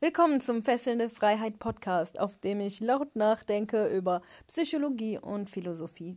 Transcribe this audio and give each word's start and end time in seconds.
Willkommen 0.00 0.40
zum 0.40 0.62
Fesselnde 0.62 1.10
Freiheit 1.10 1.58
Podcast, 1.58 2.20
auf 2.20 2.38
dem 2.38 2.60
ich 2.60 2.78
laut 2.78 3.16
nachdenke 3.16 3.88
über 3.88 4.22
Psychologie 4.46 5.18
und 5.18 5.50
Philosophie. 5.50 6.14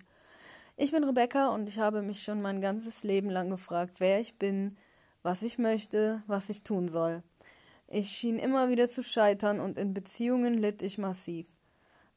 Ich 0.78 0.92
bin 0.92 1.04
Rebecca 1.04 1.50
und 1.50 1.68
ich 1.68 1.80
habe 1.80 2.04
mich 2.04 2.22
schon 2.22 2.44
mein 2.44 2.62
ganzes 2.62 3.02
Leben 3.02 3.32
lang 3.32 3.50
gefragt, 3.50 3.96
wer 3.98 4.20
ich 4.20 4.38
bin, 4.38 4.78
was 5.24 5.42
ich 5.42 5.58
möchte, 5.58 6.22
was 6.28 6.52
ich 6.52 6.62
tun 6.62 6.90
soll. 6.90 7.24
Ich 7.88 8.12
schien 8.12 8.38
immer 8.38 8.70
wieder 8.70 8.88
zu 8.88 9.02
scheitern 9.02 9.60
und 9.60 9.80
in 9.80 9.96
Beziehungen 9.96 10.60
litt 10.60 10.84
ich 10.84 11.00
massiv. 11.00 11.48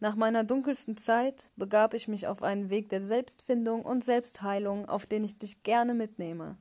Nach 0.01 0.17
meiner 0.17 0.45
dunkelsten 0.45 0.99
Zeit 0.99 1.45
begab 1.57 1.95
ich 1.95 2.09
mich 2.09 2.27
auf 2.27 2.43
einen 2.43 2.69
Weg 2.69 2.91
der 2.91 3.01
Selbstfindung 3.01 3.87
und 3.87 4.05
Selbstheilung, 4.05 4.87
auf 4.87 5.07
den 5.07 5.25
ich 5.25 5.39
dich 5.39 5.63
gerne 5.63 5.95
mitnehme. 5.95 6.59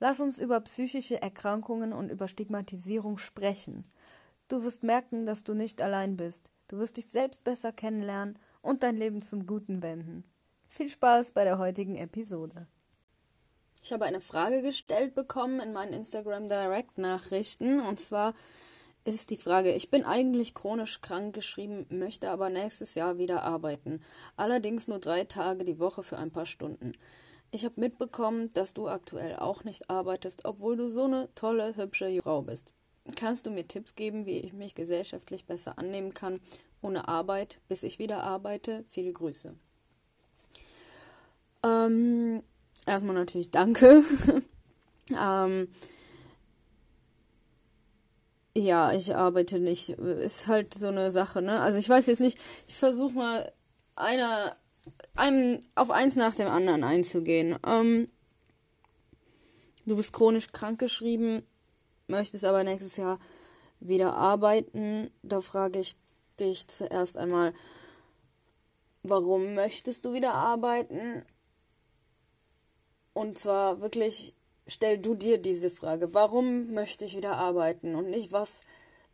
Lass 0.00 0.18
uns 0.18 0.40
über 0.40 0.60
psychische 0.62 1.22
Erkrankungen 1.22 1.92
und 1.92 2.10
über 2.10 2.26
Stigmatisierung 2.26 3.18
sprechen. 3.18 3.84
Du 4.52 4.62
wirst 4.64 4.82
merken, 4.82 5.24
dass 5.24 5.44
du 5.44 5.54
nicht 5.54 5.80
allein 5.80 6.18
bist. 6.18 6.50
Du 6.68 6.76
wirst 6.76 6.98
dich 6.98 7.06
selbst 7.06 7.42
besser 7.42 7.72
kennenlernen 7.72 8.38
und 8.60 8.82
dein 8.82 8.98
Leben 8.98 9.22
zum 9.22 9.46
Guten 9.46 9.82
wenden. 9.82 10.24
Viel 10.68 10.90
Spaß 10.90 11.30
bei 11.30 11.44
der 11.44 11.56
heutigen 11.56 11.96
Episode. 11.96 12.66
Ich 13.82 13.94
habe 13.94 14.04
eine 14.04 14.20
Frage 14.20 14.60
gestellt 14.60 15.14
bekommen 15.14 15.58
in 15.58 15.72
meinen 15.72 15.94
Instagram 15.94 16.48
Direct 16.48 16.98
Nachrichten 16.98 17.80
und 17.80 17.98
zwar 17.98 18.34
ist 19.04 19.30
die 19.30 19.38
Frage, 19.38 19.72
ich 19.72 19.90
bin 19.90 20.04
eigentlich 20.04 20.52
chronisch 20.52 21.00
krank 21.00 21.34
geschrieben, 21.34 21.86
möchte 21.88 22.28
aber 22.28 22.50
nächstes 22.50 22.94
Jahr 22.94 23.16
wieder 23.16 23.44
arbeiten. 23.44 24.02
Allerdings 24.36 24.86
nur 24.86 24.98
drei 24.98 25.24
Tage 25.24 25.64
die 25.64 25.78
Woche 25.78 26.02
für 26.02 26.18
ein 26.18 26.30
paar 26.30 26.44
Stunden. 26.44 26.92
Ich 27.52 27.64
habe 27.64 27.80
mitbekommen, 27.80 28.52
dass 28.52 28.74
du 28.74 28.86
aktuell 28.86 29.34
auch 29.34 29.64
nicht 29.64 29.88
arbeitest, 29.88 30.44
obwohl 30.44 30.76
du 30.76 30.90
so 30.90 31.04
eine 31.04 31.34
tolle, 31.34 31.74
hübsche 31.74 32.20
Frau 32.20 32.42
bist. 32.42 32.74
Kannst 33.16 33.46
du 33.46 33.50
mir 33.50 33.66
Tipps 33.66 33.94
geben, 33.94 34.26
wie 34.26 34.38
ich 34.38 34.52
mich 34.52 34.74
gesellschaftlich 34.74 35.44
besser 35.44 35.78
annehmen 35.78 36.14
kann, 36.14 36.40
ohne 36.80 37.08
Arbeit, 37.08 37.58
bis 37.68 37.82
ich 37.82 37.98
wieder 37.98 38.22
arbeite? 38.22 38.84
Viele 38.90 39.12
Grüße. 39.12 39.54
Ähm, 41.64 42.42
erstmal 42.86 43.14
natürlich 43.14 43.50
danke. 43.50 44.04
ähm, 45.10 45.68
ja, 48.56 48.92
ich 48.92 49.14
arbeite 49.14 49.58
nicht. 49.58 49.90
Ist 49.90 50.46
halt 50.46 50.74
so 50.74 50.88
eine 50.88 51.10
Sache, 51.10 51.42
ne? 51.42 51.60
Also 51.60 51.78
ich 51.78 51.88
weiß 51.88 52.06
jetzt 52.06 52.20
nicht, 52.20 52.38
ich 52.68 52.76
versuche 52.76 53.14
mal 53.14 53.52
einer 53.96 54.56
einem 55.14 55.60
auf 55.74 55.90
eins 55.90 56.16
nach 56.16 56.34
dem 56.34 56.48
anderen 56.48 56.84
einzugehen. 56.84 57.56
Ähm, 57.66 58.08
du 59.86 59.96
bist 59.96 60.12
chronisch 60.12 60.48
krankgeschrieben, 60.48 61.42
möchtest 62.12 62.44
aber 62.44 62.62
nächstes 62.62 62.96
Jahr 62.96 63.18
wieder 63.80 64.14
arbeiten. 64.14 65.10
Da 65.22 65.40
frage 65.40 65.80
ich 65.80 65.96
dich 66.38 66.68
zuerst 66.68 67.18
einmal, 67.18 67.52
warum 69.02 69.54
möchtest 69.54 70.04
du 70.04 70.12
wieder 70.12 70.34
arbeiten? 70.34 71.24
Und 73.12 73.38
zwar 73.38 73.80
wirklich, 73.80 74.36
stell 74.66 74.98
du 74.98 75.14
dir 75.14 75.38
diese 75.38 75.70
Frage, 75.70 76.14
warum 76.14 76.72
möchte 76.72 77.04
ich 77.04 77.16
wieder 77.16 77.36
arbeiten? 77.36 77.94
Und 77.94 78.08
nicht, 78.08 78.32
was 78.32 78.60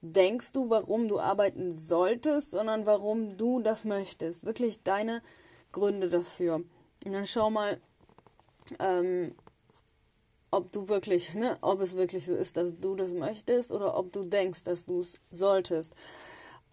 denkst 0.01 0.53
du, 0.53 0.71
warum 0.71 1.09
du 1.09 1.19
arbeiten 1.19 1.75
solltest, 1.75 2.51
sondern 2.51 2.87
warum 2.87 3.37
du 3.37 3.61
das 3.61 3.85
möchtest. 3.85 4.45
Wirklich 4.45 4.83
deine 4.83 5.23
Gründe 5.73 6.09
dafür. 6.09 6.63
Und 7.05 7.13
dann 7.13 7.27
schau 7.27 7.51
mal, 7.51 7.81
ähm, 8.79 9.35
ob 10.51 10.73
du 10.73 10.89
wirklich, 10.89 11.35
ne, 11.35 11.59
ob 11.61 11.81
es 11.81 11.97
wirklich 11.97 12.27
so 12.27 12.35
ist, 12.35 12.57
dass 12.57 12.73
du 12.81 12.95
das 12.95 13.13
möchtest 13.13 13.73
oder 13.73 13.97
ob 13.97 14.13
du 14.13 14.25
denkst, 14.25 14.63
dass 14.65 14.85
du 14.85 15.01
es 15.01 15.21
solltest. 15.31 15.93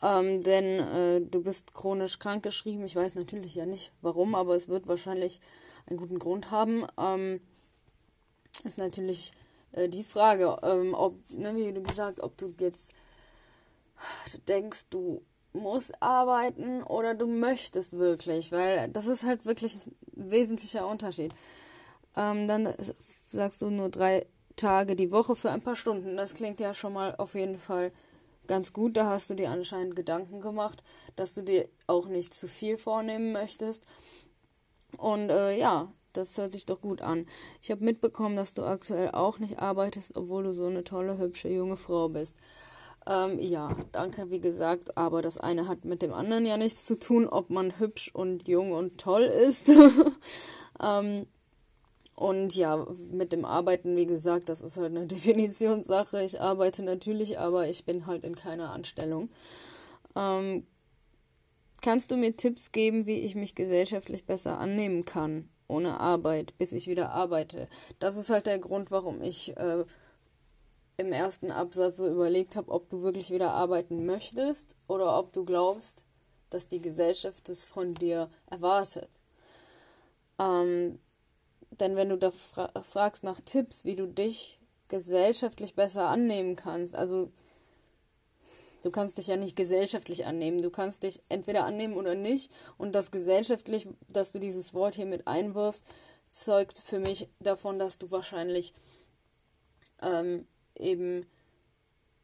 Ähm, 0.01 0.41
denn 0.41 0.79
äh, 0.79 1.21
du 1.21 1.41
bist 1.41 1.73
chronisch 1.73 2.19
krankgeschrieben. 2.19 2.85
Ich 2.85 2.95
weiß 2.95 3.15
natürlich 3.15 3.55
ja 3.55 3.65
nicht 3.65 3.91
warum, 4.01 4.35
aber 4.35 4.55
es 4.55 4.67
wird 4.67 4.87
wahrscheinlich 4.87 5.39
einen 5.87 5.97
guten 5.97 6.19
Grund 6.19 6.51
haben. 6.51 6.85
Ähm, 6.97 7.39
ist 8.63 8.77
natürlich 8.77 9.31
äh, 9.71 9.87
die 9.87 10.03
Frage, 10.03 10.57
ähm, 10.63 10.93
ob, 10.93 11.15
ne, 11.29 11.55
wie 11.55 11.71
du 11.71 11.81
gesagt, 11.81 12.19
ob 12.19 12.37
du 12.37 12.53
jetzt 12.59 12.91
denkst, 14.47 14.85
du 14.89 15.21
musst 15.53 16.01
arbeiten 16.01 16.83
oder 16.83 17.15
du 17.15 17.27
möchtest 17.27 17.93
wirklich, 17.93 18.51
weil 18.51 18.89
das 18.89 19.07
ist 19.07 19.23
halt 19.23 19.45
wirklich 19.45 19.75
ein 19.75 20.31
wesentlicher 20.31 20.87
Unterschied. 20.87 21.33
Ähm, 22.15 22.47
dann 22.47 22.73
sagst 23.29 23.61
du 23.61 23.69
nur 23.69 23.89
drei 23.89 24.25
Tage 24.55 24.95
die 24.95 25.11
Woche 25.11 25.35
für 25.35 25.51
ein 25.51 25.61
paar 25.61 25.75
Stunden. 25.75 26.17
Das 26.17 26.33
klingt 26.33 26.59
ja 26.59 26.73
schon 26.73 26.93
mal 26.93 27.15
auf 27.15 27.35
jeden 27.35 27.57
Fall 27.57 27.91
ganz 28.47 28.73
gut. 28.73 28.95
Da 28.95 29.09
hast 29.09 29.29
du 29.29 29.33
dir 29.33 29.49
anscheinend 29.49 29.95
Gedanken 29.95 30.41
gemacht, 30.41 30.83
dass 31.15 31.33
du 31.33 31.41
dir 31.41 31.67
auch 31.87 32.07
nicht 32.07 32.33
zu 32.33 32.47
viel 32.47 32.77
vornehmen 32.77 33.31
möchtest. 33.31 33.85
Und 34.97 35.29
äh, 35.29 35.57
ja, 35.57 35.91
das 36.13 36.37
hört 36.37 36.53
sich 36.53 36.65
doch 36.65 36.81
gut 36.81 37.01
an. 37.01 37.25
Ich 37.61 37.71
habe 37.71 37.83
mitbekommen, 37.83 38.35
dass 38.35 38.53
du 38.53 38.63
aktuell 38.63 39.11
auch 39.11 39.39
nicht 39.39 39.59
arbeitest, 39.59 40.15
obwohl 40.15 40.43
du 40.43 40.53
so 40.53 40.67
eine 40.67 40.83
tolle, 40.83 41.17
hübsche 41.17 41.49
junge 41.49 41.77
Frau 41.77 42.07
bist. 42.07 42.37
Ähm, 43.07 43.39
ja, 43.39 43.75
danke, 43.91 44.31
wie 44.31 44.39
gesagt, 44.39 44.97
aber 44.97 45.21
das 45.21 45.37
eine 45.37 45.67
hat 45.67 45.85
mit 45.85 46.01
dem 46.01 46.13
anderen 46.13 46.45
ja 46.45 46.57
nichts 46.57 46.85
zu 46.85 46.97
tun, 46.97 47.27
ob 47.27 47.49
man 47.49 47.77
hübsch 47.77 48.09
und 48.13 48.47
jung 48.47 48.71
und 48.71 48.99
toll 48.99 49.23
ist. 49.23 49.69
ähm, 50.81 51.27
und 52.15 52.55
ja, 52.55 52.85
mit 53.11 53.33
dem 53.33 53.43
Arbeiten, 53.43 53.95
wie 53.97 54.05
gesagt, 54.05 54.47
das 54.47 54.61
ist 54.61 54.77
halt 54.77 54.95
eine 54.95 55.05
Definitionssache. 55.07 56.23
Ich 56.23 56.39
arbeite 56.39 56.83
natürlich, 56.83 57.37
aber 57.39 57.67
ich 57.67 57.85
bin 57.85 58.07
halt 58.07 58.23
in 58.23 58.35
keiner 58.35 58.71
Anstellung. 58.71 59.29
Ähm, 60.15 60.65
kannst 61.81 62.11
du 62.11 62.17
mir 62.17 62.35
Tipps 62.35 62.71
geben, 62.71 63.05
wie 63.05 63.19
ich 63.19 63.35
mich 63.35 63.53
gesellschaftlich 63.53 64.25
besser 64.25 64.59
annehmen 64.59 65.03
kann, 65.03 65.49
ohne 65.67 65.99
Arbeit, 65.99 66.57
bis 66.57 66.71
ich 66.71 66.87
wieder 66.87 67.11
arbeite? 67.11 67.67
Das 67.99 68.15
ist 68.15 68.29
halt 68.29 68.45
der 68.45 68.59
Grund, 68.59 68.91
warum 68.91 69.21
ich 69.21 69.55
äh, 69.57 69.83
im 70.97 71.11
ersten 71.11 71.51
Absatz 71.51 71.97
so 71.97 72.07
überlegt 72.07 72.55
habe, 72.55 72.71
ob 72.71 72.89
du 72.89 73.01
wirklich 73.01 73.29
wieder 73.31 73.51
arbeiten 73.51 74.05
möchtest 74.05 74.77
oder 74.87 75.19
ob 75.19 75.33
du 75.33 75.43
glaubst, 75.43 76.05
dass 76.49 76.69
die 76.69 76.79
Gesellschaft 76.79 77.49
es 77.49 77.65
von 77.65 77.93
dir 77.93 78.29
erwartet. 78.49 79.09
Ähm, 80.39 80.99
denn 81.79 81.95
wenn 81.95 82.09
du 82.09 82.17
da 82.17 82.31
fra 82.31 82.71
fragst 82.81 83.23
nach 83.23 83.41
Tipps, 83.41 83.85
wie 83.85 83.95
du 83.95 84.07
dich 84.07 84.59
gesellschaftlich 84.87 85.75
besser 85.75 86.07
annehmen 86.07 86.55
kannst, 86.55 86.95
also 86.95 87.31
du 88.83 88.91
kannst 88.91 89.17
dich 89.17 89.27
ja 89.27 89.37
nicht 89.37 89.55
gesellschaftlich 89.55 90.25
annehmen, 90.25 90.61
du 90.61 90.69
kannst 90.69 91.03
dich 91.03 91.21
entweder 91.29 91.65
annehmen 91.65 91.95
oder 91.95 92.15
nicht. 92.15 92.51
Und 92.77 92.93
das 92.93 93.11
gesellschaftlich, 93.11 93.87
dass 94.11 94.31
du 94.31 94.39
dieses 94.39 94.73
Wort 94.73 94.95
hier 94.95 95.07
mit 95.07 95.27
einwirfst, 95.27 95.85
zeugt 96.29 96.79
für 96.79 96.99
mich 96.99 97.27
davon, 97.39 97.79
dass 97.79 97.97
du 97.97 98.11
wahrscheinlich 98.11 98.73
ähm, 100.01 100.47
eben 100.77 101.25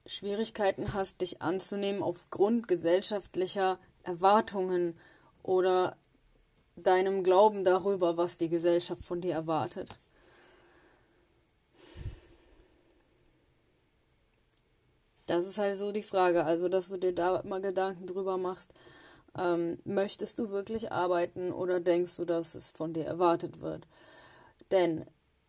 Schwierigkeiten 0.06 0.94
hast, 0.94 1.22
dich 1.22 1.42
anzunehmen 1.42 2.04
aufgrund 2.04 2.68
gesellschaftlicher 2.68 3.80
Erwartungen 4.04 4.98
oder 5.44 5.98
deinem 6.88 7.24
Glauben 7.24 7.64
darüber, 7.64 8.18
was 8.18 8.38
die 8.38 8.50
Gesellschaft 8.50 9.04
von 9.06 9.22
dir 9.22 9.34
erwartet. 9.34 10.00
Das 15.28 15.48
ist 15.48 15.58
halt 15.58 15.78
so 15.78 15.92
die 15.92 16.04
Frage, 16.04 16.46
also 16.46 16.68
dass 16.68 16.90
du 16.90 16.98
dir 16.98 17.14
da 17.16 17.42
mal 17.46 17.62
Gedanken 17.62 18.06
drüber 18.06 18.38
machst, 18.38 18.74
ähm, 19.38 19.80
möchtest 19.86 20.40
du 20.40 20.50
wirklich 20.50 20.92
arbeiten 20.92 21.52
oder 21.52 21.80
denkst 21.80 22.18
du, 22.18 22.26
dass 22.26 22.56
es 22.56 22.72
von 22.72 22.94
dir 22.94 23.06
erwartet 23.06 23.62
wird? 23.62 23.88
Denn 24.72 25.06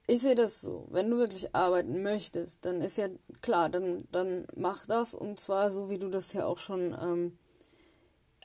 ich 0.07 0.21
sehe 0.21 0.35
das 0.35 0.61
so, 0.61 0.87
wenn 0.91 1.11
du 1.11 1.19
wirklich 1.19 1.55
arbeiten 1.55 2.03
möchtest, 2.03 2.65
dann 2.65 2.81
ist 2.81 2.97
ja 2.97 3.09
klar, 3.41 3.69
dann, 3.69 4.07
dann 4.13 4.47
mach 4.55 4.87
das 4.87 5.15
und 5.15 5.39
zwar 5.41 5.71
so, 5.71 5.91
wie 5.91 5.99
du 5.99 6.09
das 6.09 6.33
ja 6.33 6.47
auch 6.47 6.59
schon 6.59 6.97
ähm, 7.01 7.39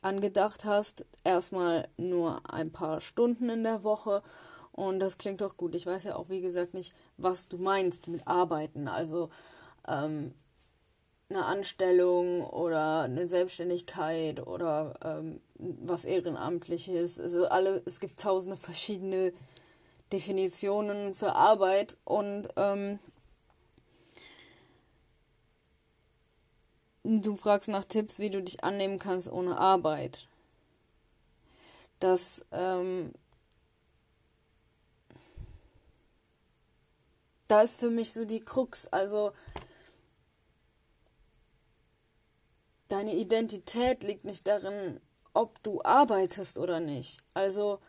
angedacht 0.02 0.66
hast, 0.66 1.06
erstmal 1.24 1.88
nur 1.98 2.42
ein 2.52 2.72
paar 2.72 3.02
Stunden 3.02 3.50
in 3.50 3.64
der 3.64 3.84
Woche 3.84 4.22
und 4.72 5.00
das 5.00 5.18
klingt 5.18 5.42
doch 5.42 5.58
gut. 5.58 5.74
Ich 5.74 5.86
weiß 5.86 6.04
ja 6.04 6.16
auch, 6.16 6.30
wie 6.30 6.42
gesagt, 6.42 6.74
nicht, 6.74 6.94
was 7.18 7.48
du 7.48 7.58
meinst 7.58 8.08
mit 8.08 8.28
arbeiten, 8.28 8.88
also 8.88 9.30
ähm, 9.88 10.34
eine 11.30 11.46
Anstellung 11.46 12.46
oder 12.46 13.02
eine 13.02 13.28
Selbstständigkeit 13.28 14.46
oder 14.46 14.94
ähm, 15.04 15.42
was 15.56 16.06
Ehrenamtliches. 16.06 17.20
Also 17.20 17.48
alle, 17.48 17.82
es 17.86 18.00
gibt 18.00 18.20
tausende 18.20 18.56
verschiedene 18.56 19.34
Definitionen 20.14 21.16
für 21.16 21.34
Arbeit 21.34 21.98
und 22.06 22.48
ähm, 22.56 23.00
du 27.08 27.36
fragst 27.36 27.70
nach 27.70 27.86
Tipps, 27.86 28.20
wie 28.20 28.30
du 28.30 28.42
dich 28.44 28.64
annehmen 28.64 29.00
kannst 29.00 29.32
ohne 29.32 29.58
Arbeit. 29.58 30.28
Das 32.00 32.46
ähm, 32.52 33.14
da 37.48 37.62
ist 37.62 37.80
für 37.80 37.90
mich 37.90 38.12
so 38.12 38.26
die 38.26 38.42
Krux. 38.42 38.88
Also 38.88 39.32
deine 42.90 43.16
Identität 43.16 44.04
liegt 44.04 44.26
nicht 44.26 44.48
darin, 44.48 45.00
ob 45.34 45.62
du 45.64 45.82
arbeitest 45.84 46.58
oder 46.58 46.80
nicht. 46.80 47.20
Also, 47.34 47.80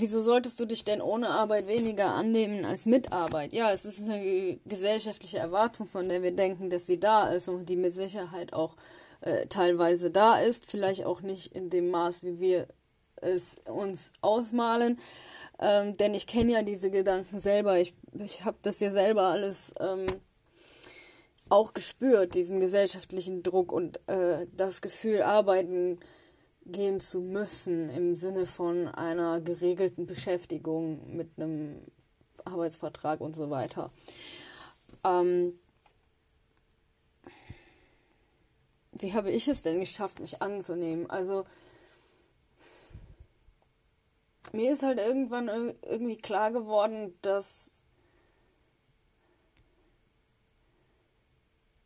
wieso 0.00 0.20
solltest 0.22 0.60
du 0.60 0.66
dich 0.66 0.84
denn 0.84 1.00
ohne 1.00 1.28
Arbeit 1.28 1.66
weniger 1.66 2.14
annehmen 2.14 2.64
als 2.64 2.86
mit 2.86 3.12
Arbeit? 3.12 3.52
Ja, 3.52 3.72
es 3.72 3.84
ist 3.84 4.02
eine 4.02 4.58
gesellschaftliche 4.64 5.38
Erwartung, 5.38 5.88
von 5.88 6.08
der 6.08 6.22
wir 6.22 6.32
denken, 6.32 6.70
dass 6.70 6.86
sie 6.86 7.00
da 7.00 7.28
ist 7.28 7.48
und 7.48 7.68
die 7.68 7.76
mit 7.76 7.92
Sicherheit 7.92 8.52
auch 8.52 8.76
äh, 9.20 9.46
teilweise 9.46 10.10
da 10.10 10.38
ist, 10.38 10.66
vielleicht 10.66 11.04
auch 11.04 11.20
nicht 11.20 11.54
in 11.54 11.70
dem 11.70 11.90
Maß, 11.90 12.22
wie 12.22 12.40
wir 12.40 12.68
es 13.16 13.56
uns 13.66 14.12
ausmalen. 14.20 14.98
Ähm, 15.58 15.96
denn 15.96 16.14
ich 16.14 16.26
kenne 16.26 16.52
ja 16.52 16.62
diese 16.62 16.90
Gedanken 16.90 17.38
selber. 17.38 17.78
Ich, 17.78 17.94
ich 18.18 18.44
habe 18.44 18.58
das 18.62 18.80
ja 18.80 18.90
selber 18.90 19.22
alles 19.22 19.74
ähm, 19.80 20.06
auch 21.48 21.72
gespürt, 21.72 22.34
diesen 22.34 22.60
gesellschaftlichen 22.60 23.42
Druck 23.42 23.72
und 23.72 24.00
äh, 24.08 24.46
das 24.56 24.80
Gefühl, 24.80 25.22
arbeiten 25.22 25.98
gehen 26.66 27.00
zu 27.00 27.20
müssen 27.20 27.88
im 27.88 28.16
Sinne 28.16 28.46
von 28.46 28.88
einer 28.88 29.40
geregelten 29.40 30.06
Beschäftigung 30.06 31.16
mit 31.16 31.30
einem 31.36 31.80
Arbeitsvertrag 32.44 33.20
und 33.20 33.36
so 33.36 33.50
weiter. 33.50 33.90
Ähm, 35.04 35.58
wie 38.92 39.14
habe 39.14 39.30
ich 39.30 39.48
es 39.48 39.62
denn 39.62 39.80
geschafft, 39.80 40.20
mich 40.20 40.42
anzunehmen? 40.42 41.08
Also 41.08 41.44
mir 44.52 44.72
ist 44.72 44.82
halt 44.82 44.98
irgendwann 44.98 45.48
irgendwie 45.48 46.16
klar 46.16 46.50
geworden, 46.50 47.14
dass 47.22 47.82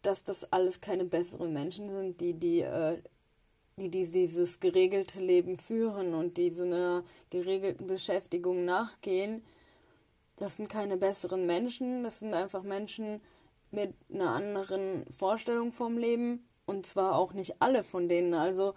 dass 0.02 0.24
das 0.24 0.50
alles 0.50 0.80
keine 0.80 1.04
besseren 1.04 1.52
Menschen 1.52 1.88
sind, 1.90 2.20
die 2.22 2.32
die 2.32 2.62
äh, 2.62 3.02
die, 3.80 3.88
die 3.90 4.10
dieses 4.10 4.60
geregelte 4.60 5.20
Leben 5.20 5.58
führen 5.58 6.14
und 6.14 6.36
die 6.36 6.50
so 6.50 6.64
einer 6.64 7.02
geregelten 7.30 7.86
Beschäftigung 7.86 8.64
nachgehen. 8.64 9.42
Das 10.36 10.56
sind 10.56 10.68
keine 10.68 10.96
besseren 10.96 11.46
Menschen, 11.46 12.04
das 12.04 12.20
sind 12.20 12.34
einfach 12.34 12.62
Menschen 12.62 13.20
mit 13.70 13.94
einer 14.12 14.30
anderen 14.30 15.04
Vorstellung 15.16 15.72
vom 15.72 15.98
Leben 15.98 16.46
und 16.66 16.86
zwar 16.86 17.16
auch 17.16 17.32
nicht 17.32 17.60
alle 17.60 17.84
von 17.84 18.08
denen. 18.08 18.34
Also 18.34 18.74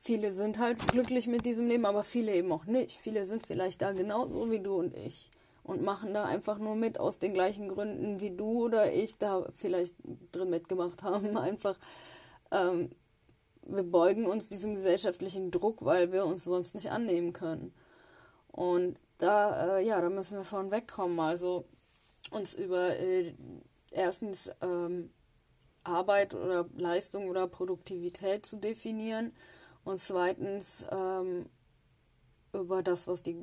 viele 0.00 0.32
sind 0.32 0.58
halt 0.58 0.86
glücklich 0.88 1.26
mit 1.26 1.44
diesem 1.44 1.66
Leben, 1.66 1.86
aber 1.86 2.04
viele 2.04 2.34
eben 2.34 2.52
auch 2.52 2.64
nicht. 2.64 2.92
Viele 2.92 3.24
sind 3.24 3.46
vielleicht 3.46 3.82
da 3.82 3.92
genauso 3.92 4.50
wie 4.50 4.60
du 4.60 4.74
und 4.74 4.96
ich 4.96 5.30
und 5.66 5.82
machen 5.82 6.14
da 6.14 6.24
einfach 6.24 6.58
nur 6.58 6.76
mit 6.76 7.00
aus 7.00 7.18
den 7.18 7.34
gleichen 7.34 7.68
Gründen, 7.68 8.20
wie 8.20 8.30
du 8.30 8.66
oder 8.66 8.92
ich 8.92 9.18
da 9.18 9.46
vielleicht 9.56 9.96
drin 10.30 10.50
mitgemacht 10.50 11.02
haben. 11.02 11.36
Einfach, 11.36 11.76
ähm, 12.52 12.90
wir 13.68 13.82
beugen 13.82 14.26
uns 14.26 14.48
diesem 14.48 14.74
gesellschaftlichen 14.74 15.50
Druck, 15.50 15.84
weil 15.84 16.12
wir 16.12 16.24
uns 16.24 16.44
sonst 16.44 16.74
nicht 16.74 16.90
annehmen 16.90 17.32
können. 17.32 17.74
Und 18.48 18.98
da, 19.18 19.78
äh, 19.78 19.86
ja, 19.86 20.00
da 20.00 20.08
müssen 20.08 20.38
wir 20.38 20.44
von 20.44 20.70
wegkommen. 20.70 21.18
Also 21.20 21.66
uns 22.30 22.54
über 22.54 22.96
äh, 22.98 23.34
erstens 23.90 24.50
ähm, 24.60 25.10
Arbeit 25.84 26.34
oder 26.34 26.66
Leistung 26.76 27.28
oder 27.28 27.46
Produktivität 27.46 28.46
zu 28.46 28.56
definieren 28.56 29.32
und 29.84 30.00
zweitens 30.00 30.84
ähm, 30.90 31.46
über 32.52 32.82
das, 32.82 33.06
was 33.06 33.22
die 33.22 33.36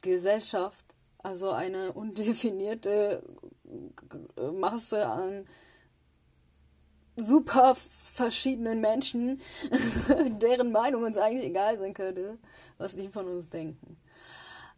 Gesellschaft, 0.00 0.84
also 1.18 1.50
eine 1.50 1.92
undefinierte 1.94 3.22
Masse 4.52 5.06
an 5.06 5.46
super 7.16 7.74
verschiedenen 7.74 8.80
Menschen, 8.80 9.40
deren 10.40 10.72
Meinung 10.72 11.02
uns 11.04 11.18
eigentlich 11.18 11.46
egal 11.46 11.76
sein 11.78 11.94
könnte, 11.94 12.38
was 12.78 12.96
die 12.96 13.08
von 13.08 13.26
uns 13.26 13.48
denken. 13.48 13.96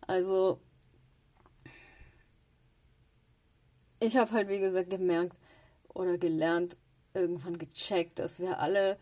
Also 0.07 0.61
ich 4.01 4.17
habe 4.17 4.31
halt, 4.33 4.49
wie 4.49 4.59
gesagt, 4.59 4.91
gemerkt, 4.91 5.37
oder 5.95 6.19
gelernt, 6.19 6.77
irgendwann 7.15 7.59
gecheckt, 7.59 8.19
dass 8.19 8.41
wir 8.41 8.59
alle 8.59 8.99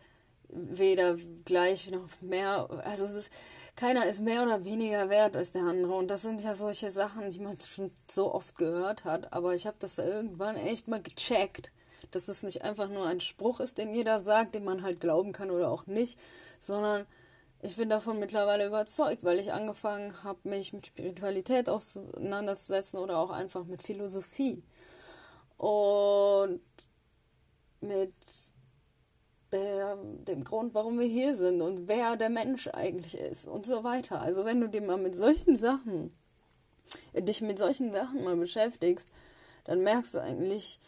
weder 0.49 1.17
gleich 1.45 1.89
noch 1.89 2.07
mehr, 2.21 2.69
also 2.85 3.05
ist, 3.05 3.31
keiner 3.75 4.05
ist 4.05 4.21
mehr 4.21 4.43
oder 4.43 4.63
weniger 4.63 5.09
wert 5.09 5.35
als 5.35 5.51
der 5.51 5.63
andere. 5.63 5.93
Und 5.93 6.09
das 6.09 6.21
sind 6.21 6.41
ja 6.41 6.53
solche 6.53 6.91
Sachen, 6.91 7.29
die 7.29 7.39
man 7.39 7.59
schon 7.59 7.91
so 8.09 8.33
oft 8.33 8.55
gehört 8.55 9.03
hat. 9.03 9.33
Aber 9.33 9.55
ich 9.55 9.65
habe 9.65 9.77
das 9.79 9.97
irgendwann 9.97 10.55
echt 10.55 10.87
mal 10.87 11.01
gecheckt, 11.01 11.71
dass 12.11 12.27
es 12.27 12.43
nicht 12.43 12.61
einfach 12.63 12.89
nur 12.89 13.05
ein 13.05 13.19
Spruch 13.19 13.59
ist, 13.59 13.77
den 13.77 13.93
jeder 13.93 14.21
sagt, 14.21 14.55
den 14.55 14.63
man 14.63 14.83
halt 14.83 14.99
glauben 14.99 15.31
kann 15.31 15.51
oder 15.51 15.69
auch 15.69 15.85
nicht, 15.87 16.19
sondern 16.59 17.05
ich 17.61 17.77
bin 17.77 17.89
davon 17.89 18.19
mittlerweile 18.19 18.67
überzeugt, 18.67 19.23
weil 19.23 19.39
ich 19.39 19.53
angefangen 19.53 20.23
habe, 20.23 20.49
mich 20.49 20.73
mit 20.73 20.85
Spiritualität 20.85 21.69
auseinanderzusetzen 21.69 22.99
oder 22.99 23.17
auch 23.17 23.29
einfach 23.29 23.63
mit 23.63 23.81
Philosophie. 23.81 24.63
Und 25.57 26.59
mit 27.79 28.13
der, 29.53 29.95
dem 29.95 30.43
Grund, 30.43 30.73
warum 30.73 30.99
wir 30.99 31.05
hier 31.05 31.35
sind 31.35 31.61
und 31.61 31.87
wer 31.87 32.17
der 32.17 32.29
Mensch 32.29 32.67
eigentlich 32.67 33.17
ist 33.17 33.47
und 33.47 33.65
so 33.65 33.83
weiter. 33.83 34.21
Also 34.21 34.43
wenn 34.43 34.59
du 34.59 34.67
dir 34.67 34.81
mal 34.81 34.97
mit 34.97 35.15
solchen 35.15 35.55
Sachen, 35.55 36.11
dich 37.13 37.41
mit 37.41 37.59
solchen 37.59 37.93
Sachen 37.93 38.23
mal 38.23 38.35
beschäftigst, 38.35 39.09
dann 39.63 39.81
merkst 39.83 40.15
du 40.15 40.21
eigentlich, 40.21 40.79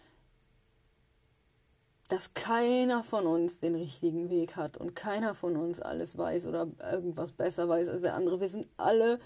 dass 2.07 2.33
keiner 2.33 3.03
von 3.03 3.25
uns 3.25 3.59
den 3.59 3.75
richtigen 3.75 4.29
Weg 4.29 4.55
hat 4.55 4.77
und 4.77 4.95
keiner 4.95 5.33
von 5.33 5.57
uns 5.57 5.81
alles 5.81 6.17
weiß 6.17 6.47
oder 6.47 6.67
irgendwas 6.91 7.31
besser 7.31 7.67
weiß 7.67 7.87
als 7.87 8.03
der 8.03 8.13
andere. 8.13 8.39
Wir 8.39 8.49
sind 8.49 8.67
alle 8.77 9.19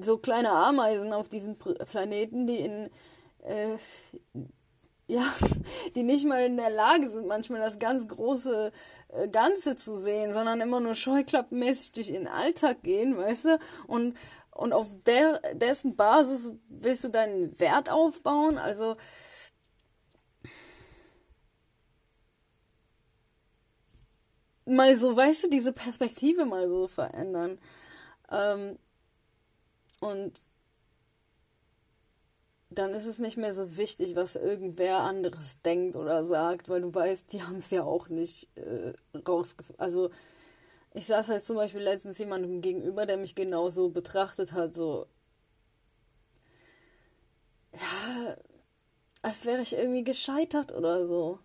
so 0.00 0.18
kleine 0.18 0.50
Ameisen 0.50 1.12
auf 1.12 1.28
diesem 1.28 1.56
Planeten, 1.58 2.46
die 2.46 2.58
in 2.58 2.90
äh, 3.42 3.76
ja, 5.10 5.24
die 5.96 6.04
nicht 6.04 6.24
mal 6.24 6.44
in 6.44 6.56
der 6.56 6.70
Lage 6.70 7.10
sind, 7.10 7.26
manchmal 7.26 7.58
das 7.60 7.80
ganz 7.80 8.06
große 8.06 8.70
äh, 9.08 9.28
Ganze 9.28 9.74
zu 9.74 9.96
sehen, 9.96 10.32
sondern 10.32 10.60
immer 10.60 10.78
nur 10.78 10.94
scheuklappenmäßig 10.94 11.92
durch 11.92 12.10
ihren 12.10 12.28
Alltag 12.28 12.84
gehen, 12.84 13.16
weißt 13.16 13.44
du? 13.46 13.58
Und, 13.88 14.16
und 14.52 14.72
auf 14.72 14.86
der, 15.06 15.40
dessen 15.54 15.96
Basis 15.96 16.52
willst 16.68 17.02
du 17.02 17.08
deinen 17.08 17.58
Wert 17.58 17.90
aufbauen? 17.90 18.56
Also, 18.56 18.96
mal 24.70 24.96
so, 24.96 25.16
weißt 25.16 25.44
du, 25.44 25.50
diese 25.50 25.72
Perspektive 25.72 26.44
mal 26.44 26.68
so 26.68 26.86
verändern. 26.88 27.58
Ähm, 28.30 28.78
und 30.00 30.32
dann 32.70 32.92
ist 32.92 33.06
es 33.06 33.18
nicht 33.18 33.36
mehr 33.36 33.52
so 33.52 33.76
wichtig, 33.76 34.14
was 34.14 34.36
irgendwer 34.36 35.00
anderes 35.00 35.60
denkt 35.62 35.96
oder 35.96 36.24
sagt, 36.24 36.68
weil 36.68 36.82
du 36.82 36.94
weißt, 36.94 37.32
die 37.32 37.42
haben 37.42 37.56
es 37.56 37.70
ja 37.70 37.82
auch 37.82 38.08
nicht 38.08 38.48
äh, 38.56 38.92
rausgefunden. 39.26 39.80
Also 39.80 40.10
ich 40.94 41.06
saß 41.06 41.28
halt 41.28 41.44
zum 41.44 41.56
Beispiel 41.56 41.80
letztens 41.82 42.18
jemandem 42.18 42.60
gegenüber, 42.60 43.06
der 43.06 43.16
mich 43.16 43.34
genauso 43.34 43.90
betrachtet 43.90 44.52
hat, 44.52 44.74
so 44.74 45.06
ja, 47.72 48.36
als 49.22 49.44
wäre 49.44 49.62
ich 49.62 49.74
irgendwie 49.74 50.04
gescheitert 50.04 50.72
oder 50.72 51.06
so 51.06 51.38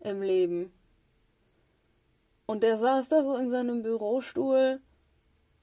im 0.00 0.22
Leben. 0.22 0.72
Und 2.46 2.62
der 2.62 2.76
saß 2.76 3.08
da 3.08 3.22
so 3.22 3.36
in 3.36 3.48
seinem 3.48 3.82
Bürostuhl 3.82 4.80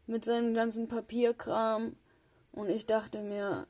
mit 0.07 0.25
seinem 0.25 0.53
ganzen 0.53 0.87
Papierkram 0.87 1.95
und 2.51 2.69
ich 2.69 2.85
dachte 2.85 3.21
mir, 3.21 3.67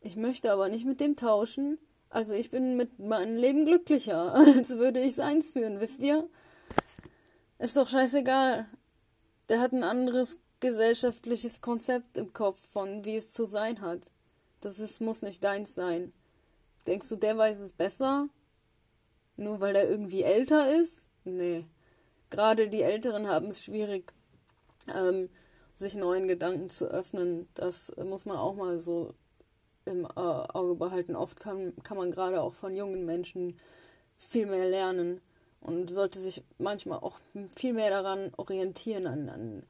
ich 0.00 0.16
möchte 0.16 0.52
aber 0.52 0.68
nicht 0.68 0.86
mit 0.86 1.00
dem 1.00 1.16
tauschen. 1.16 1.78
Also 2.08 2.32
ich 2.32 2.50
bin 2.50 2.76
mit 2.76 2.98
meinem 2.98 3.36
Leben 3.36 3.64
glücklicher, 3.64 4.34
als 4.56 4.70
würde 4.70 5.00
ich 5.00 5.14
seins 5.14 5.50
führen, 5.50 5.80
wisst 5.80 6.02
ihr? 6.02 6.28
Ist 7.58 7.76
doch 7.76 7.88
scheißegal. 7.88 8.66
Der 9.48 9.60
hat 9.60 9.72
ein 9.72 9.84
anderes 9.84 10.38
gesellschaftliches 10.60 11.60
Konzept 11.60 12.16
im 12.16 12.32
Kopf 12.32 12.58
von, 12.72 13.04
wie 13.04 13.16
es 13.16 13.32
zu 13.32 13.44
sein 13.44 13.80
hat. 13.80 14.06
Das 14.60 14.78
ist, 14.78 15.00
muss 15.00 15.22
nicht 15.22 15.44
deins 15.44 15.74
sein. 15.74 16.12
Denkst 16.86 17.08
du, 17.08 17.16
der 17.16 17.36
weiß 17.36 17.58
es 17.58 17.72
besser? 17.72 18.28
Nur 19.36 19.60
weil 19.60 19.76
er 19.76 19.88
irgendwie 19.88 20.22
älter 20.22 20.74
ist? 20.74 21.08
Nee. 21.24 21.66
Gerade 22.30 22.68
die 22.68 22.82
Älteren 22.82 23.28
haben 23.28 23.48
es 23.48 23.62
schwierig, 23.62 24.12
ähm, 24.94 25.28
sich 25.74 25.94
neuen 25.94 26.26
Gedanken 26.28 26.68
zu 26.68 26.86
öffnen. 26.86 27.48
Das 27.54 27.92
muss 27.96 28.24
man 28.24 28.36
auch 28.36 28.54
mal 28.54 28.80
so 28.80 29.14
im 29.84 30.04
äh, 30.04 30.08
Auge 30.08 30.74
behalten. 30.74 31.16
Oft 31.16 31.40
kann, 31.40 31.74
kann 31.82 31.96
man 31.96 32.10
gerade 32.10 32.42
auch 32.42 32.54
von 32.54 32.74
jungen 32.74 33.04
Menschen 33.04 33.56
viel 34.16 34.46
mehr 34.46 34.68
lernen 34.68 35.20
und 35.60 35.90
sollte 35.90 36.18
sich 36.18 36.42
manchmal 36.58 36.98
auch 36.98 37.20
viel 37.54 37.72
mehr 37.72 37.90
daran 37.90 38.32
orientieren 38.36 39.06
an, 39.06 39.28
an 39.28 39.62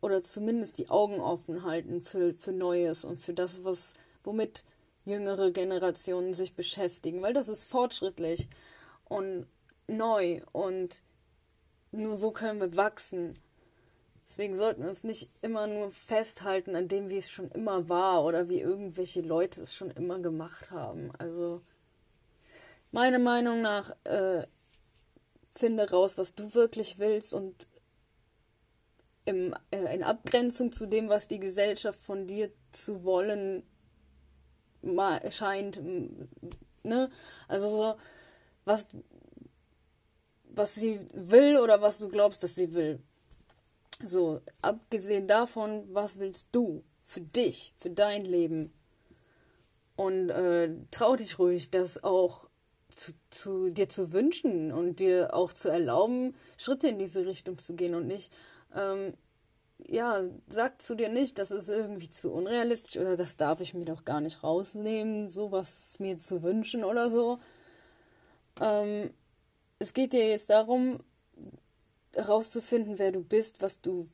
oder 0.00 0.20
zumindest 0.20 0.78
die 0.78 0.90
Augen 0.90 1.20
offen 1.20 1.64
halten 1.64 2.02
für, 2.02 2.34
für 2.34 2.52
Neues 2.52 3.04
und 3.04 3.20
für 3.20 3.32
das, 3.32 3.64
was 3.64 3.94
womit 4.22 4.62
jüngere 5.04 5.50
Generationen 5.50 6.34
sich 6.34 6.54
beschäftigen, 6.54 7.22
weil 7.22 7.32
das 7.32 7.48
ist 7.48 7.64
fortschrittlich 7.64 8.48
und 9.04 9.46
neu 9.86 10.42
und 10.52 11.00
nur 11.96 12.16
so 12.16 12.30
können 12.30 12.60
wir 12.60 12.76
wachsen. 12.76 13.34
Deswegen 14.26 14.56
sollten 14.56 14.82
wir 14.82 14.88
uns 14.88 15.04
nicht 15.04 15.30
immer 15.42 15.66
nur 15.66 15.90
festhalten 15.90 16.76
an 16.76 16.88
dem, 16.88 17.10
wie 17.10 17.18
es 17.18 17.30
schon 17.30 17.50
immer 17.50 17.88
war 17.88 18.24
oder 18.24 18.48
wie 18.48 18.60
irgendwelche 18.60 19.20
Leute 19.20 19.62
es 19.62 19.74
schon 19.74 19.90
immer 19.90 20.18
gemacht 20.18 20.70
haben. 20.70 21.10
Also 21.18 21.60
meiner 22.90 23.18
Meinung 23.18 23.60
nach 23.60 23.94
äh, 24.04 24.46
finde 25.48 25.90
raus, 25.90 26.16
was 26.16 26.34
du 26.34 26.54
wirklich 26.54 26.98
willst 26.98 27.34
und 27.34 27.68
im, 29.26 29.54
äh, 29.70 29.94
in 29.94 30.02
Abgrenzung 30.02 30.72
zu 30.72 30.86
dem, 30.86 31.08
was 31.08 31.28
die 31.28 31.38
Gesellschaft 31.38 32.00
von 32.00 32.26
dir 32.26 32.50
zu 32.70 33.04
wollen 33.04 33.62
scheint, 35.30 35.80
ne? 36.82 37.10
Also 37.48 37.74
so, 37.74 37.96
was, 38.66 38.86
was 40.56 40.74
sie 40.74 41.00
will 41.12 41.58
oder 41.58 41.82
was 41.82 41.98
du 41.98 42.08
glaubst, 42.08 42.42
dass 42.42 42.54
sie 42.54 42.72
will. 42.72 43.00
So, 44.04 44.40
abgesehen 44.62 45.26
davon, 45.26 45.84
was 45.92 46.18
willst 46.18 46.48
du 46.52 46.82
für 47.02 47.20
dich, 47.20 47.72
für 47.76 47.90
dein 47.90 48.24
Leben? 48.24 48.72
Und 49.96 50.30
äh, 50.30 50.70
trau 50.90 51.14
dich 51.16 51.38
ruhig, 51.38 51.70
das 51.70 52.02
auch 52.02 52.48
zu, 52.96 53.12
zu 53.30 53.70
dir 53.70 53.88
zu 53.88 54.12
wünschen 54.12 54.72
und 54.72 54.98
dir 55.00 55.34
auch 55.34 55.52
zu 55.52 55.68
erlauben, 55.68 56.34
Schritte 56.56 56.88
in 56.88 56.98
diese 56.98 57.26
Richtung 57.26 57.58
zu 57.58 57.74
gehen 57.74 57.94
und 57.94 58.06
nicht, 58.06 58.32
ähm, 58.74 59.14
ja, 59.86 60.22
sag 60.48 60.80
zu 60.80 60.94
dir 60.94 61.08
nicht, 61.08 61.38
das 61.38 61.50
ist 61.50 61.68
irgendwie 61.68 62.10
zu 62.10 62.32
unrealistisch 62.32 62.96
oder 62.96 63.16
das 63.16 63.36
darf 63.36 63.60
ich 63.60 63.74
mir 63.74 63.84
doch 63.84 64.04
gar 64.04 64.20
nicht 64.20 64.42
rausnehmen, 64.42 65.28
sowas 65.28 65.96
mir 65.98 66.16
zu 66.16 66.42
wünschen 66.42 66.84
oder 66.84 67.10
so. 67.10 67.38
Ähm, 68.60 69.10
es 69.78 69.92
geht 69.92 70.12
dir 70.12 70.28
jetzt 70.28 70.50
darum, 70.50 71.00
herauszufinden, 72.14 72.98
wer 72.98 73.12
du 73.12 73.22
bist, 73.22 73.60
was 73.60 73.80
du, 73.80 74.06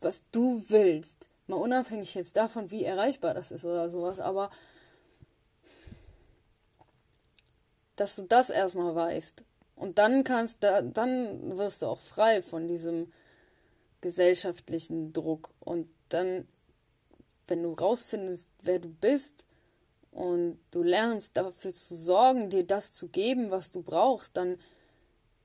was 0.00 0.22
du 0.32 0.62
willst. 0.68 1.28
Mal 1.46 1.56
unabhängig 1.56 2.14
jetzt 2.14 2.36
davon, 2.36 2.70
wie 2.70 2.84
erreichbar 2.84 3.34
das 3.34 3.50
ist 3.50 3.64
oder 3.64 3.90
sowas, 3.90 4.20
aber 4.20 4.50
dass 7.96 8.16
du 8.16 8.22
das 8.22 8.50
erstmal 8.50 8.94
weißt. 8.94 9.42
Und 9.76 9.98
dann 9.98 10.24
kannst 10.24 10.58
da, 10.60 10.82
dann 10.82 11.58
wirst 11.58 11.82
du 11.82 11.86
auch 11.86 12.00
frei 12.00 12.42
von 12.42 12.68
diesem 12.68 13.12
gesellschaftlichen 14.00 15.12
Druck. 15.12 15.50
Und 15.60 15.88
dann, 16.08 16.46
wenn 17.46 17.62
du 17.62 17.72
rausfindest, 17.72 18.48
wer 18.62 18.78
du 18.78 18.88
bist 18.88 19.44
und 20.12 20.58
du 20.70 20.82
lernst 20.82 21.36
dafür 21.36 21.72
zu 21.72 21.96
sorgen, 21.96 22.50
dir 22.50 22.64
das 22.64 22.92
zu 22.92 23.08
geben, 23.08 23.50
was 23.50 23.70
du 23.70 23.82
brauchst, 23.82 24.36
dann, 24.36 24.58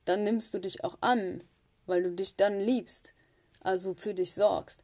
dann 0.06 0.24
nimmst 0.24 0.54
du 0.54 0.60
dich 0.60 0.84
auch 0.84 0.98
an, 1.02 1.44
weil 1.86 2.04
du 2.04 2.12
dich 2.12 2.36
dann 2.36 2.60
liebst, 2.60 3.14
also 3.62 3.94
für 3.94 4.14
dich 4.14 4.34
sorgst 4.34 4.84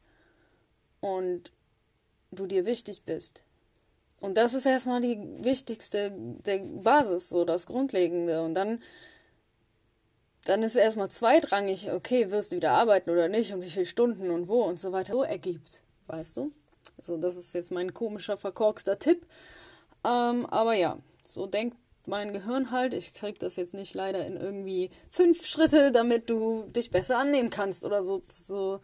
und 1.00 1.52
du 2.30 2.46
dir 2.46 2.64
wichtig 2.64 3.02
bist. 3.04 3.42
Und 4.20 4.36
das 4.36 4.54
ist 4.54 4.66
erstmal 4.66 5.00
die 5.00 5.18
wichtigste 5.42 6.12
der 6.46 6.58
Basis, 6.58 7.28
so 7.28 7.44
das 7.44 7.66
Grundlegende. 7.66 8.42
Und 8.42 8.54
dann 8.54 8.80
dann 10.44 10.62
ist 10.62 10.74
erstmal 10.74 11.10
zweitrangig, 11.10 11.92
okay, 11.92 12.30
wirst 12.30 12.52
du 12.52 12.56
wieder 12.56 12.72
arbeiten 12.72 13.10
oder 13.10 13.28
nicht 13.28 13.52
und 13.52 13.62
wie 13.62 13.70
viele 13.70 13.86
Stunden 13.86 14.30
und 14.30 14.48
wo 14.48 14.62
und 14.62 14.78
so 14.78 14.92
weiter 14.92 15.12
so 15.12 15.22
ergibt, 15.22 15.82
weißt 16.08 16.36
du? 16.36 16.52
So, 17.04 17.16
das 17.16 17.36
ist 17.36 17.54
jetzt 17.54 17.70
mein 17.70 17.94
komischer, 17.94 18.36
verkorkster 18.36 18.98
Tipp. 18.98 19.26
Ähm, 20.04 20.46
aber 20.46 20.74
ja, 20.74 20.98
so 21.24 21.46
denkt 21.46 21.76
mein 22.06 22.32
Gehirn 22.32 22.70
halt. 22.70 22.94
Ich 22.94 23.14
krieg 23.14 23.38
das 23.38 23.56
jetzt 23.56 23.74
nicht 23.74 23.94
leider 23.94 24.26
in 24.26 24.36
irgendwie 24.36 24.90
fünf 25.08 25.46
Schritte, 25.46 25.92
damit 25.92 26.28
du 26.30 26.64
dich 26.64 26.90
besser 26.90 27.18
annehmen 27.18 27.50
kannst 27.50 27.84
oder 27.84 28.04
so. 28.04 28.22
so 28.30 28.80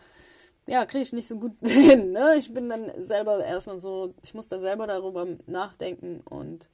ja, 0.67 0.85
kriege 0.85 1.03
ich 1.03 1.13
nicht 1.13 1.29
so 1.29 1.39
gut 1.39 1.57
hin. 1.63 2.13
Ne? 2.13 2.37
Ich 2.37 2.53
bin 2.53 2.69
dann 2.69 2.91
selber 3.03 3.45
erstmal 3.45 3.79
so, 3.79 4.15
ich 4.23 4.35
muss 4.35 4.49
da 4.49 4.61
selber 4.61 4.87
darüber 4.87 5.27
nachdenken 5.47 6.21
und 6.21 6.69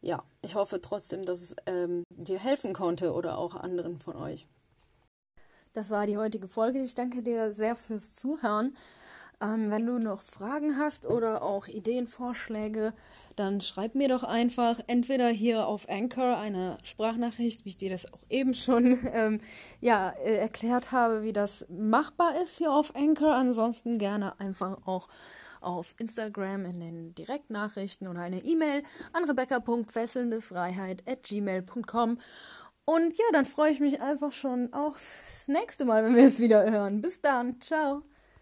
ja, 0.00 0.22
ich 0.42 0.54
hoffe 0.54 0.80
trotzdem, 0.80 1.24
dass 1.24 1.40
es 1.40 1.56
ähm, 1.66 2.04
dir 2.10 2.38
helfen 2.38 2.74
konnte 2.74 3.14
oder 3.14 3.38
auch 3.38 3.54
anderen 3.54 3.98
von 3.98 4.16
euch. 4.16 4.46
Das 5.72 5.90
war 5.90 6.06
die 6.06 6.18
heutige 6.18 6.46
Folge. 6.46 6.80
Ich 6.80 6.94
danke 6.94 7.22
dir 7.22 7.52
sehr 7.52 7.74
fürs 7.74 8.12
Zuhören. 8.12 8.76
Ähm, 9.40 9.70
wenn 9.70 9.86
du 9.86 9.98
noch 9.98 10.20
Fragen 10.22 10.78
hast 10.78 11.06
oder 11.06 11.42
auch 11.42 11.66
Ideenvorschläge, 11.66 12.92
dann 13.36 13.60
schreib 13.60 13.94
mir 13.94 14.08
doch 14.08 14.22
einfach 14.22 14.80
entweder 14.86 15.28
hier 15.28 15.66
auf 15.66 15.88
Anchor 15.88 16.38
eine 16.38 16.78
Sprachnachricht, 16.84 17.64
wie 17.64 17.70
ich 17.70 17.76
dir 17.76 17.90
das 17.90 18.12
auch 18.12 18.22
eben 18.30 18.54
schon 18.54 18.98
ähm, 19.12 19.40
ja, 19.80 20.10
äh, 20.10 20.36
erklärt 20.36 20.92
habe, 20.92 21.22
wie 21.22 21.32
das 21.32 21.66
machbar 21.68 22.40
ist 22.42 22.58
hier 22.58 22.72
auf 22.72 22.94
Anchor. 22.94 23.34
Ansonsten 23.34 23.98
gerne 23.98 24.38
einfach 24.38 24.86
auch 24.86 25.08
auf 25.60 25.94
Instagram 25.98 26.64
in 26.66 26.80
den 26.80 27.14
Direktnachrichten 27.14 28.06
oder 28.06 28.20
eine 28.20 28.44
E-Mail 28.44 28.82
an 29.12 29.24
rebecca.fesselndefreiheit.gmail.com. 29.24 32.18
Und 32.86 33.16
ja, 33.16 33.24
dann 33.32 33.46
freue 33.46 33.72
ich 33.72 33.80
mich 33.80 34.02
einfach 34.02 34.32
schon 34.32 34.74
aufs 34.74 35.48
nächste 35.48 35.86
Mal, 35.86 36.04
wenn 36.04 36.16
wir 36.16 36.24
es 36.24 36.38
wieder 36.38 36.70
hören. 36.70 37.00
Bis 37.00 37.22
dann. 37.22 37.58
Ciao. 37.60 38.02